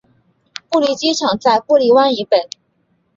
[0.67, 2.49] 布利机场在布利湾以北。